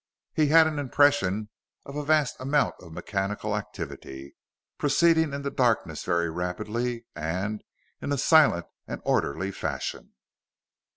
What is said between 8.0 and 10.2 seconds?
in a silent and orderly fashion.